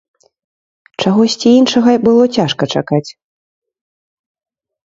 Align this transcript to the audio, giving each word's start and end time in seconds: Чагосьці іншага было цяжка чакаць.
Чагосьці 1.03 1.49
іншага 1.59 1.91
было 2.07 2.23
цяжка 2.39 2.63
чакаць. 2.77 3.05